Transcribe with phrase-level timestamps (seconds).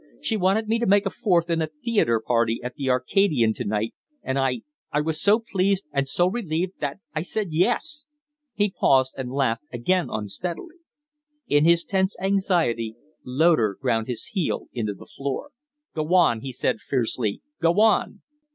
[0.19, 3.65] She wanted me to make a fourth in a theatre party at the 'Arcadian' to
[3.65, 3.93] night,
[4.23, 8.05] and I I was so pleased and so relieved that I said yes!"
[8.55, 10.77] He paused and laughed again unsteadily.
[11.47, 15.51] In his tense anxiety, Loder ground his heel into the floor.
[15.93, 17.43] "Go on!" he said, fiercely.
[17.61, 18.21] "Go on!" "Don't!"